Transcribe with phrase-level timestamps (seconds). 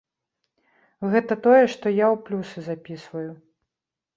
[1.15, 3.29] Гэта тое, што я ў плюсы запісваю.